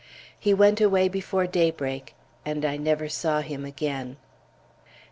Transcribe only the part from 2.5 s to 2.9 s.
I